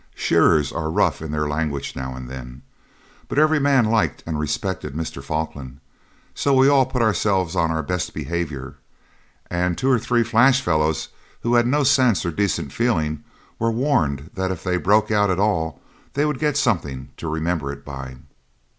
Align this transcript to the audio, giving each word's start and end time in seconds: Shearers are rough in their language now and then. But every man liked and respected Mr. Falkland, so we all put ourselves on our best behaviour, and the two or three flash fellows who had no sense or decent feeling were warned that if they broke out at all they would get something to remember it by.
Shearers 0.15 0.71
are 0.71 0.89
rough 0.89 1.21
in 1.21 1.29
their 1.31 1.47
language 1.47 1.95
now 1.95 2.15
and 2.15 2.27
then. 2.27 2.63
But 3.27 3.37
every 3.37 3.59
man 3.59 3.85
liked 3.85 4.23
and 4.25 4.39
respected 4.39 4.95
Mr. 4.95 5.23
Falkland, 5.23 5.79
so 6.33 6.55
we 6.55 6.67
all 6.67 6.87
put 6.87 7.03
ourselves 7.03 7.55
on 7.55 7.69
our 7.69 7.83
best 7.83 8.11
behaviour, 8.11 8.77
and 9.51 9.75
the 9.75 9.79
two 9.79 9.91
or 9.91 9.99
three 9.99 10.23
flash 10.23 10.59
fellows 10.59 11.09
who 11.41 11.53
had 11.53 11.67
no 11.67 11.83
sense 11.83 12.25
or 12.25 12.31
decent 12.31 12.73
feeling 12.73 13.23
were 13.59 13.69
warned 13.69 14.31
that 14.33 14.49
if 14.49 14.63
they 14.63 14.77
broke 14.77 15.11
out 15.11 15.29
at 15.29 15.39
all 15.39 15.79
they 16.13 16.25
would 16.25 16.39
get 16.39 16.57
something 16.57 17.09
to 17.17 17.27
remember 17.29 17.71
it 17.71 17.85
by. 17.85 18.17